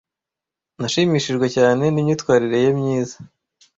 [0.79, 3.17] Nashimishijwe cyane nimyitwarire ye myiza.